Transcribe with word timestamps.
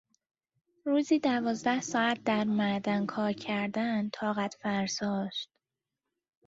روزی 0.85 1.19
دوازده 1.19 1.81
ساعت 1.81 2.23
در 2.23 2.43
معدن 2.43 3.05
کارکردن 3.05 4.09
طاقت 4.09 4.57
فرساست. 4.61 5.49